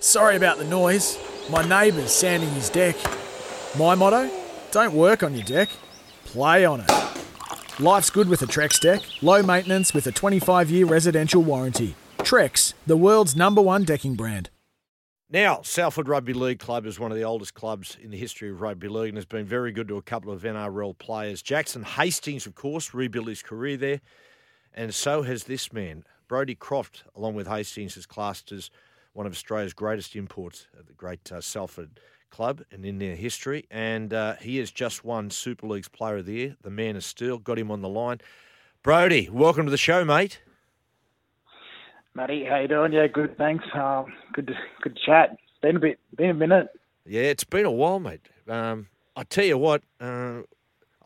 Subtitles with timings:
[0.00, 1.18] Sorry about the noise.
[1.50, 2.96] My neighbour's sanding his deck.
[3.78, 4.30] My motto?
[4.70, 5.68] Don't work on your deck,
[6.24, 6.90] play on it.
[7.80, 9.02] Life's good with a Trex deck.
[9.22, 11.94] Low maintenance with a 25 year residential warranty.
[12.18, 14.50] Trex, the world's number one decking brand.
[15.30, 18.60] Now, Salford Rugby League Club is one of the oldest clubs in the history of
[18.60, 21.42] rugby league and has been very good to a couple of NRL players.
[21.42, 24.00] Jackson Hastings, of course, rebuilt his career there,
[24.72, 26.04] and so has this man.
[26.28, 28.70] Brodie Croft, along with Hastings, is classed as
[29.14, 32.00] one of Australia's greatest imports at the great uh, Salford
[32.30, 33.64] club and in their history.
[33.70, 36.56] And uh, he has just won Super League's Player of the Year.
[36.60, 37.38] The man of steel.
[37.38, 38.20] Got him on the line.
[38.82, 40.42] Brodie, welcome to the show, mate.
[42.14, 42.92] Matty, how you doing?
[42.92, 43.38] Yeah, good.
[43.38, 43.64] Thanks.
[43.72, 45.36] Um, good, to, good chat.
[45.62, 46.68] Been a bit, been a minute.
[47.06, 48.28] Yeah, it's been a while, mate.
[48.48, 49.82] Um, I tell you what.
[50.00, 50.42] Uh,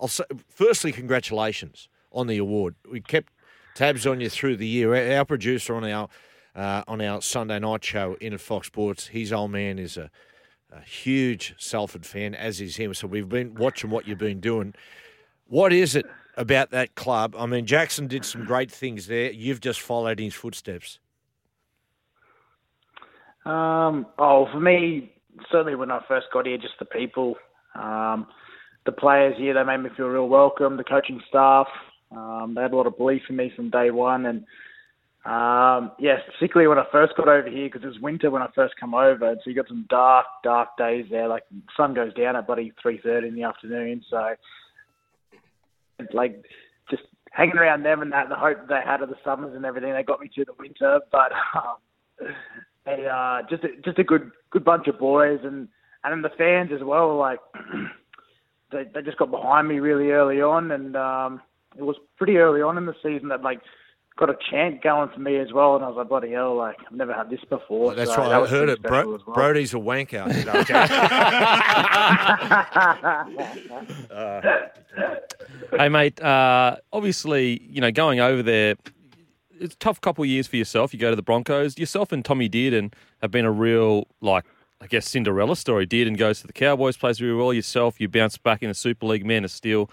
[0.00, 2.74] I'll say, firstly, congratulations on the award.
[2.90, 3.32] We kept
[3.74, 4.94] tabs on you through the year.
[5.16, 6.08] Our producer on our
[6.58, 9.06] uh, on our Sunday night show in Fox Sports.
[9.06, 10.10] His old man is a,
[10.72, 12.92] a huge Salford fan, as is him.
[12.94, 14.74] So we've been watching what you've been doing.
[15.46, 16.04] What is it
[16.36, 17.36] about that club?
[17.38, 19.30] I mean, Jackson did some great things there.
[19.30, 20.98] You've just followed in his footsteps.
[23.46, 25.12] Um, oh, for me,
[25.52, 27.36] certainly when I first got here, just the people,
[27.76, 28.26] um,
[28.84, 30.76] the players here, they made me feel real welcome.
[30.76, 31.68] The coaching staff,
[32.10, 34.44] um, they had a lot of belief in me from day one, and
[35.24, 38.48] um, yes, particularly when I first got over here because it was winter when I
[38.54, 41.28] first come over, so you got some dark, dark days there.
[41.28, 41.42] Like
[41.76, 44.34] sun goes down at bloody three thirty in the afternoon, so
[46.14, 46.44] like
[46.88, 47.02] just
[47.32, 50.02] hanging around them and that the hope they had of the summers and everything, they
[50.02, 51.00] got me through the winter.
[51.10, 51.76] But um,
[52.86, 55.68] they uh, just a, just a good good bunch of boys and
[56.04, 57.16] and then the fans as well.
[57.16, 57.40] Like
[58.72, 61.42] they they just got behind me really early on, and um,
[61.76, 63.60] it was pretty early on in the season that like
[64.18, 66.76] got a chant going for me as well, and I was like, bloody hell, like
[66.84, 67.92] I've never had this before.
[67.92, 68.82] Oh, that's so right, that I heard it.
[68.82, 69.34] Bro- well.
[69.34, 70.26] Brodie's a wanker.
[74.10, 76.20] uh, hey, mate.
[76.20, 78.74] Uh, obviously, you know, going over there,
[79.60, 80.92] it's a tough couple of years for yourself.
[80.92, 81.78] You go to the Broncos.
[81.78, 82.92] Yourself and Tommy Dearden
[83.22, 84.44] have been a real, like,
[84.80, 85.86] I guess, Cinderella story.
[85.86, 87.52] Dearden goes to the Cowboys, plays really well.
[87.52, 89.88] Yourself, you bounce back in the Super League, man of steel.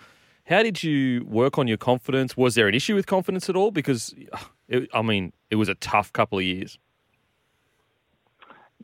[0.48, 2.38] How did you work on your confidence?
[2.38, 3.72] Was there an issue with confidence at all?
[3.72, 4.14] Because,
[4.68, 6.78] it, I mean, it was a tough couple of years.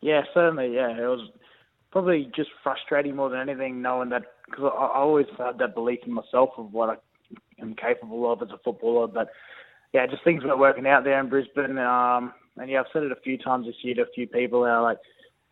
[0.01, 0.73] Yeah, certainly.
[0.73, 1.29] Yeah, it was
[1.91, 5.99] probably just frustrating more than anything, knowing that because I, I always had that belief
[6.05, 6.95] in myself of what I
[7.61, 9.07] am capable of as a footballer.
[9.07, 9.29] But
[9.93, 11.77] yeah, just things weren't working out there in Brisbane.
[11.77, 14.65] Um, and yeah, I've said it a few times this year to a few people.
[14.65, 14.97] How like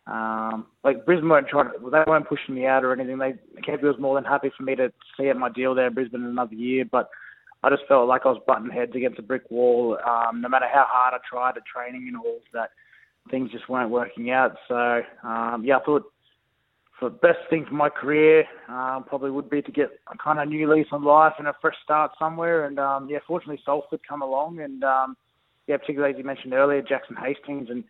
[0.06, 3.18] um, like Brisbane weren't trying to, they weren't pushing me out or anything.
[3.18, 5.94] They KP was more than happy for me to see out my deal there in
[5.94, 7.10] Brisbane another year, but
[7.62, 9.98] I just felt like I was butting heads against a brick wall.
[10.06, 12.70] Um, no matter how hard I tried at training and all that,
[13.30, 14.56] things just weren't working out.
[14.66, 16.10] So um, yeah, I thought
[17.00, 20.48] the best thing for my career um, probably would be to get a kind of
[20.48, 22.64] new lease on life and a fresh start somewhere.
[22.66, 25.16] And um, yeah, fortunately Salford come along and um,
[25.66, 27.84] yeah, particularly as you mentioned earlier, Jackson Hastings and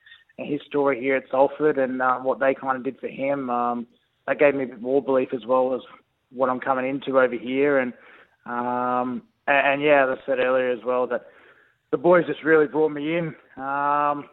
[0.45, 3.51] his story here at Salford and uh, what they kind of did for him.
[3.51, 3.87] Um,
[4.27, 5.81] that gave me a bit more belief as well as
[6.33, 7.79] what I'm coming into over here.
[7.79, 7.93] And
[8.47, 11.27] um, and, and yeah, as I said earlier as well, that
[11.91, 13.35] the boys just really brought me in.
[13.57, 14.29] Um,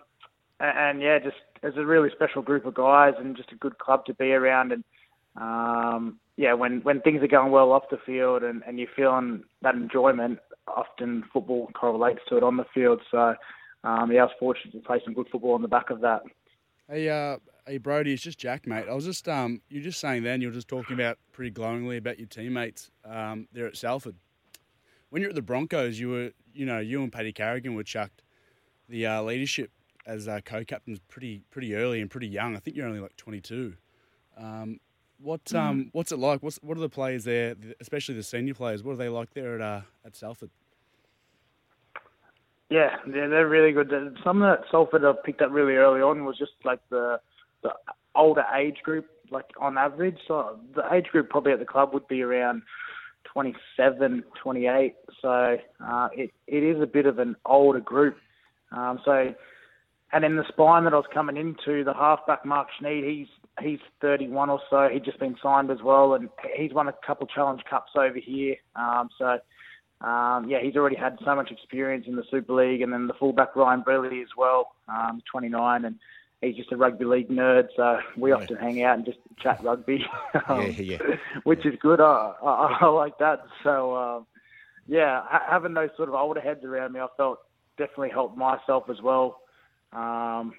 [0.60, 3.78] and, and yeah, just as a really special group of guys and just a good
[3.80, 4.72] club to be around.
[4.72, 4.84] And
[5.36, 9.44] um, yeah, when when things are going well off the field and, and you're feeling
[9.62, 13.02] that enjoyment, often football correlates to it on the field.
[13.10, 13.36] So
[13.84, 16.24] um, yeah, I was fortunate to play some good football on the back of that.
[16.90, 18.86] Hey, uh, hey, Brodie, it's just Jack, mate.
[18.90, 21.52] I was just, um, you were just saying then, you were just talking about pretty
[21.52, 24.16] glowingly about your teammates um, there at Salford.
[25.10, 28.24] When you're at the Broncos, you were, you know, you and Paddy Carrigan were chucked
[28.90, 29.72] the uh, leadership
[30.06, 32.56] as uh, co-captains pretty, pretty early and pretty young.
[32.56, 33.74] I think you're only like 22.
[34.38, 34.80] Um,
[35.20, 35.60] what, mm.
[35.60, 36.42] um, what's it like?
[36.42, 38.84] What's, what are the players there, especially the senior players?
[38.84, 40.50] What are they like there at, uh, at Salford?
[42.70, 43.92] Yeah, yeah, they're really good.
[44.24, 47.20] Some of that Salford have picked up really early on was just like the
[47.64, 47.70] the
[48.16, 50.18] older age group, like on average.
[50.28, 52.64] So the age group probably at the club would be around
[53.32, 54.96] 27, 28.
[55.22, 58.18] So uh, it it is a bit of an older group.
[58.72, 59.34] Um, so
[60.14, 63.28] and in the spine that I was coming into, the halfback Marc Sneyd, he's
[63.62, 64.88] he's 31 or so.
[64.92, 68.56] He'd just been signed as well, and he's won a couple Challenge Cups over here.
[68.76, 69.38] Um, so,
[70.02, 73.14] um, yeah, he's already had so much experience in the Super League, and then the
[73.16, 75.96] fullback Ryan Brierley as well, um, 29, and
[76.42, 77.68] he's just a rugby league nerd.
[77.76, 78.36] So we Yeah.
[78.38, 80.06] often hang out and just chat rugby,
[80.48, 80.98] um, Yeah, yeah.
[81.44, 82.00] which is good.
[82.00, 83.44] I, I, I like that.
[83.64, 84.28] So, um,
[84.88, 87.40] yeah, ha- having those sort of older heads around me, I felt
[87.78, 89.42] definitely helped myself as well.
[89.94, 90.54] Um,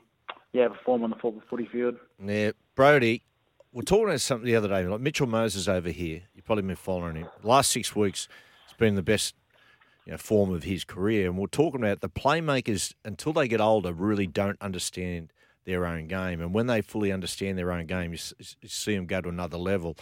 [0.53, 1.97] yeah, perform on the football footy field.
[2.25, 3.23] Yeah, Brodie,
[3.73, 4.85] we're talking about something the other day.
[4.85, 7.29] Like Mitchell Moses over here, you've probably been following him.
[7.43, 8.29] Last six weeks,
[8.79, 9.35] been the best
[10.07, 11.27] you know, form of his career.
[11.27, 15.33] And we're talking about the playmakers, until they get older, really don't understand
[15.67, 16.41] their own game.
[16.41, 19.59] And when they fully understand their own game, you, you see them go to another
[19.59, 19.97] level.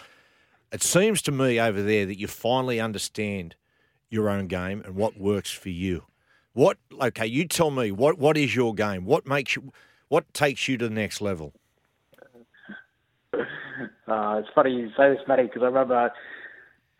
[0.70, 3.56] It seems to me over there that you finally understand
[4.08, 6.04] your own game and what works for you.
[6.52, 7.26] What okay?
[7.26, 9.04] You tell me what what is your game?
[9.04, 9.72] What makes you?
[10.08, 11.52] What takes you to the next level?
[13.34, 16.10] Uh, it's funny you say this, Matty, because I remember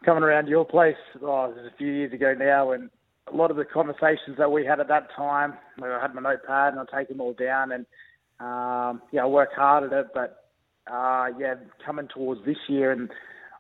[0.05, 2.91] coming around your place oh, it a few years ago now, and
[3.33, 6.75] a lot of the conversations that we had at that time, I had my notepad
[6.75, 7.87] and I take them all down, and
[8.39, 10.45] um, yeah, I work hard at it, but
[10.91, 11.55] uh, yeah,
[11.85, 13.11] coming towards this year, and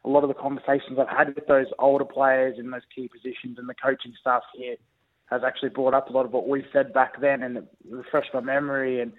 [0.04, 3.58] a lot of the conversations I've had with those older players in those key positions
[3.58, 4.76] and the coaching staff here
[5.30, 8.40] has actually brought up a lot of what we said back then, and refreshed my
[8.40, 9.12] memory, and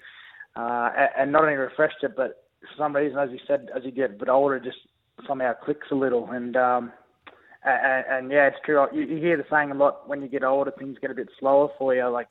[0.55, 3.91] uh, and not only refreshed it, but for some reason, as you said, as you
[3.91, 4.77] get a bit older, it just
[5.27, 6.29] somehow clicks a little.
[6.31, 6.93] And um,
[7.67, 8.85] and, and yeah, it's true.
[8.93, 11.29] You, you hear the saying a lot when you get older, things get a bit
[11.39, 12.07] slower for you.
[12.07, 12.27] Like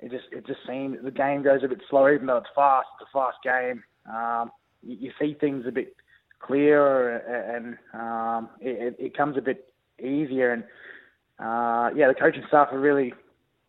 [0.00, 2.88] it just it just seems the game goes a bit slower, even though it's fast.
[3.00, 3.82] It's a fast game.
[4.12, 4.50] Um,
[4.82, 5.96] you, you see things a bit
[6.40, 10.52] clearer, and um, it, it, comes a bit easier.
[10.52, 10.62] And
[11.38, 13.14] uh, yeah, the coaching staff have really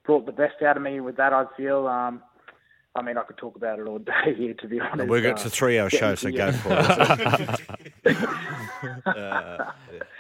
[0.06, 1.34] brought the best out of me with that.
[1.34, 1.88] I feel.
[1.88, 2.22] Um,
[2.98, 5.08] I mean, I could talk about it all day here, to be honest.
[5.08, 6.70] We're it's Uh, a three-hour show, to so go for
[8.04, 8.18] it.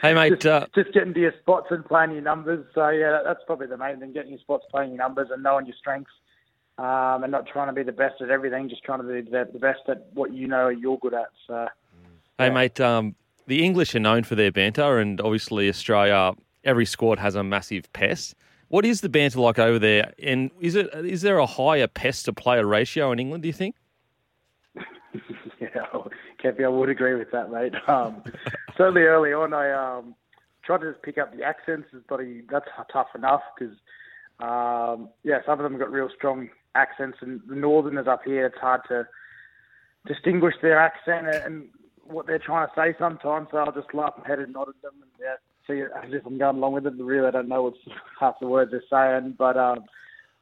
[0.01, 0.45] Hey, mate.
[0.45, 2.63] Uh, just getting to your spots and playing your numbers.
[2.75, 5.65] So yeah, that's probably the main thing: getting your spots, playing your numbers, and knowing
[5.65, 6.11] your strengths,
[6.77, 8.69] um, and not trying to be the best at everything.
[8.69, 11.29] Just trying to be the, the best at what you know you're good at.
[11.47, 11.67] So
[12.37, 13.15] Hey, mate, um,
[13.47, 16.33] the English are known for their banter, and obviously Australia,
[16.63, 18.35] every squad has a massive pest.
[18.69, 20.13] What is the banter like over there?
[20.21, 23.43] And is it is there a higher pest to player ratio in England?
[23.43, 23.75] Do you think?
[24.75, 25.85] yeah,
[26.43, 27.73] Kepi, I would agree with that, mate.
[27.87, 28.23] Um,
[28.77, 30.15] certainly early on, I um,
[30.63, 32.19] tried to just pick up the accents, but
[32.51, 33.75] that's tough enough because
[34.39, 38.57] um, yeah, some of them got real strong accents, and the Northerners up here, it's
[38.57, 39.07] hard to
[40.05, 41.67] distinguish their accent and, and
[42.03, 43.47] what they're trying to say sometimes.
[43.51, 45.35] So I'll just laugh my head and nod at them, and yeah,
[45.67, 46.93] see as if I'm going along with it.
[46.97, 47.73] Really, I don't know what
[48.19, 49.85] half the words they're saying, but um,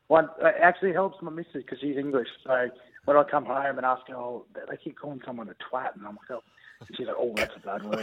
[0.07, 2.69] one it actually helps my missus because she's English, so
[3.05, 6.07] when I come home and ask her, oh, they keep calling someone a twat, and
[6.07, 6.43] I'm like, oh,
[6.87, 7.99] and she's like, oh, that's a bad word.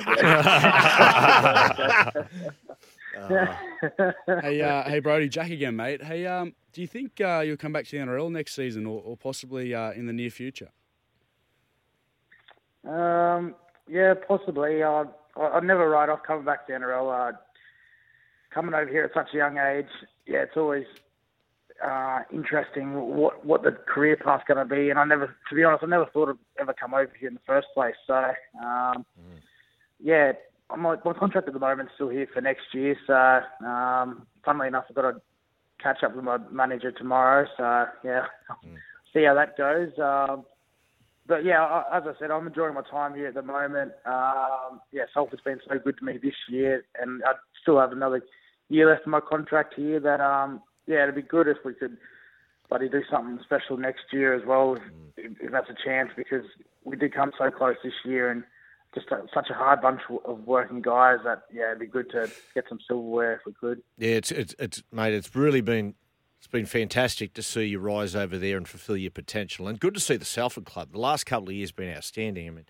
[4.42, 6.02] hey, uh, hey, Brodie, Jack again, mate.
[6.02, 9.02] Hey, um, do you think uh, you'll come back to the NRL next season, or,
[9.02, 10.70] or possibly uh, in the near future?
[12.88, 13.54] Um,
[13.88, 14.82] yeah, possibly.
[14.82, 15.06] Uh, I-
[15.36, 17.32] I'd never write off coming back to NRL.
[17.32, 17.36] Uh,
[18.52, 19.86] coming over here at such a young age,
[20.26, 20.84] yeah, it's always
[21.84, 24.90] uh, interesting what what the career path's going to be.
[24.90, 27.34] And I never, to be honest, I never thought I'd ever come over here in
[27.34, 27.94] the first place.
[28.06, 29.04] So, um,
[30.00, 30.32] yeah,
[30.76, 32.96] my, my contract at the moment is still here for next year.
[33.06, 35.20] So, um, funnily enough, I've got to
[35.82, 37.46] catch up with my manager tomorrow.
[37.56, 38.26] So, yeah,
[39.12, 39.90] see how that goes.
[39.98, 40.44] Um,
[41.26, 43.92] but yeah, as I said, I'm enjoying my time here at the moment.
[44.04, 48.22] Um, yeah, Salford's been so good to me this year, and I still have another
[48.68, 50.00] year left of my contract here.
[50.00, 51.96] That um, yeah, it'd be good if we could,
[52.68, 54.76] buddy, do something special next year as well,
[55.16, 56.44] if, if that's a chance, because
[56.84, 58.42] we did come so close this year, and
[58.92, 62.28] just a, such a hard bunch of working guys that yeah, it'd be good to
[62.54, 63.80] get some silverware if we could.
[63.96, 65.14] Yeah, it's it's it's mate.
[65.14, 65.94] It's really been
[66.42, 69.94] it's been fantastic to see you rise over there and fulfil your potential, and good
[69.94, 70.90] to see the Salford club.
[70.90, 72.48] The last couple of years have been outstanding.
[72.48, 72.64] I mean,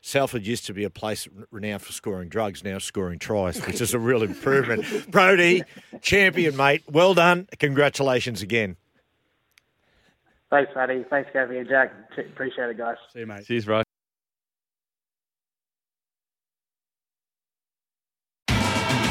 [0.00, 3.92] Salford used to be a place renowned for scoring drugs, now scoring tries, which is
[3.92, 4.84] a real improvement.
[5.10, 5.64] Brodie,
[6.00, 6.84] champion, mate.
[6.88, 7.48] Well done.
[7.58, 8.76] Congratulations again.
[10.48, 11.04] Thanks, Matty.
[11.10, 11.92] Thanks, Gavin and Jack.
[12.16, 12.98] Appreciate it, guys.
[13.12, 13.46] See you, mate.
[13.46, 13.82] Cheers, bro.